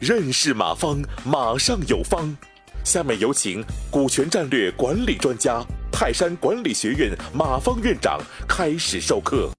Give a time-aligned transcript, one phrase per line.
[0.00, 2.36] 认识马方，马上有方。
[2.84, 9.52] 下面有请股权战略管理专家、泰山管理学院马方院长开始授课。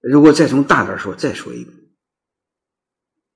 [0.00, 1.72] 如果再从大点说，再说一个，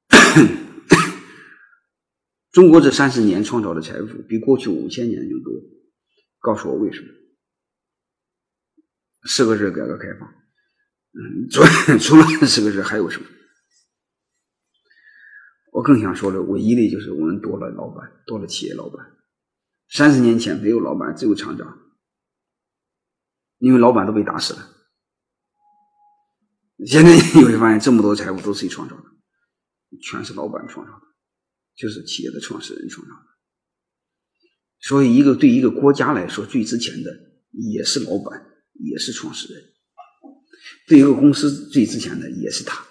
[2.51, 5.53] 中国这三十年创造的财富比过去五千年就多。
[6.41, 7.07] 告诉我为什么？
[9.27, 10.44] 四个字：改革开放。
[11.17, 11.63] 嗯，除
[11.99, 13.27] 除了这四个字，还有什么？
[15.73, 19.07] 我更想说的，唯一的就是我们多了老板，多了企业老板。
[19.89, 21.79] 三十年前没有老板，只有厂长，
[23.59, 24.71] 因为老板都被打死了。
[26.87, 29.05] 现在你会发现，这么多财富都是谁创造的？
[30.03, 31.07] 全是老板创造的，
[31.77, 33.27] 就是企业的创始人创造的。
[34.81, 37.11] 所以，一个对一个国家来说最值钱的，
[37.53, 38.45] 也是老板，
[38.75, 39.63] 也是创始人；
[40.87, 42.85] 对一个公司最值钱的，也是他。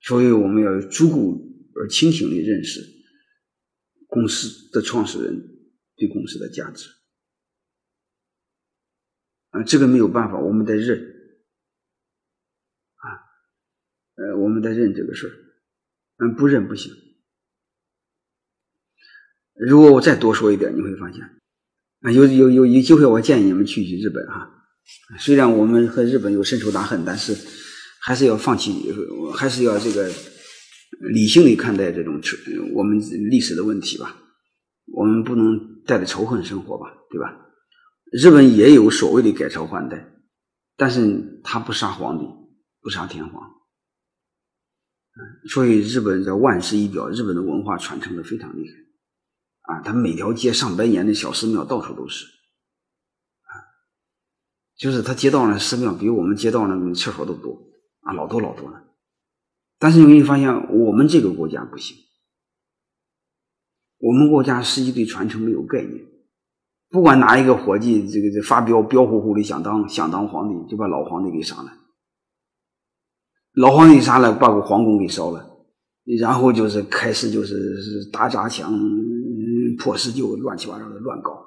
[0.00, 1.38] 所以，我们要有足够
[1.74, 2.80] 而清醒的认识
[4.06, 5.36] 公司的创始人
[5.96, 6.88] 对公司的价值。
[9.50, 10.98] 啊，这个没有办法，我们得认。
[12.94, 13.04] 啊，
[14.14, 15.34] 呃，我们得认这个事儿，
[16.24, 16.92] 嗯，不认不行。
[19.54, 21.22] 如果我再多说一点，你会发现，
[22.00, 24.57] 啊，有有有有机会，我建议你们去去日本哈。
[25.18, 27.36] 虽然我们和日本有深仇大恨，但是。
[28.00, 28.72] 还是要放弃，
[29.34, 30.08] 还是要这个
[31.12, 32.18] 理性的看待这种
[32.72, 34.16] 我们历史的问题吧。
[34.94, 37.36] 我们不能带着仇恨生活吧，对吧？
[38.12, 40.10] 日本也有所谓的改朝换代，
[40.76, 42.24] 但是他不杀皇帝，
[42.80, 43.42] 不杀天皇。
[45.50, 49.82] 所以日本这万世一表，日本的文化传承的非常厉害啊！
[49.82, 52.24] 他每条街上百年的小寺庙到处都是，
[54.78, 57.64] 就是他街道上寺庙比我们街道上厕所都多。
[58.00, 58.84] 啊，老多老多了，
[59.78, 61.94] 但是你会发现，我们这个国家不行。
[63.98, 66.06] 我们国家实际对传承没有概念，
[66.88, 71.70] 不管哪一个伙计，这个这发飙飙呼呼的想当想当皇帝，就把老皇帝给杀了。
[73.52, 75.50] 老皇帝杀了，把个皇宫给烧了，
[76.18, 78.72] 然后就是开始就是是打砸抢、
[79.78, 81.44] 破石旧，乱七八糟的乱搞，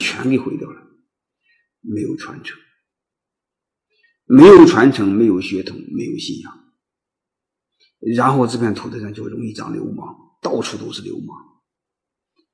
[0.00, 0.80] 全给毁掉了，
[1.84, 2.58] 没有传承。
[4.26, 6.72] 没有传承，没有血统，没有信仰，
[8.16, 11.36] 然后这片土地上就容易长流氓，到处都是流氓。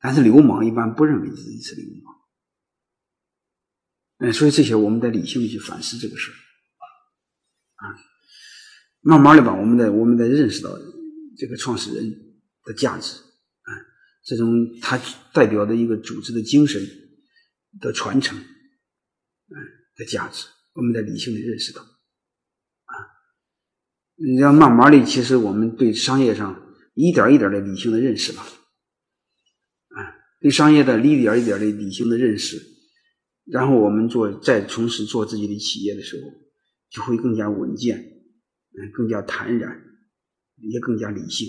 [0.00, 2.14] 但是流氓一般不认为自己是流氓，
[4.18, 6.32] 嗯，所以这些我们得理性的去反思这个事
[7.76, 7.94] 啊，
[9.02, 10.70] 慢慢的吧，我们得我们得认识到
[11.36, 12.10] 这个创始人
[12.64, 13.70] 的价值啊，
[14.24, 15.00] 这种他
[15.32, 16.82] 代表的一个组织的精神
[17.78, 18.36] 的传承，
[19.96, 20.46] 的价值。
[20.72, 22.94] 我们得理性的认识到，啊，
[24.14, 28.42] 你要慢慢的，其实我们对商业上一点一点的理性的认识吧，
[29.88, 32.56] 啊，对商业的一点一点的理性的认识，
[33.46, 36.30] 然后我们做再从事做自己的企业的时候，
[36.88, 39.82] 就会更加稳健，嗯，更加坦然，
[40.56, 41.48] 也更加理性。